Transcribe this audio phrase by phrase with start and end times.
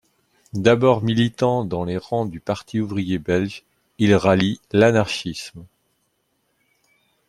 [0.55, 3.61] D’abord militant dans les rangs du Parti Ouvrier Belge,
[3.99, 5.63] il rallie l’anarchisme.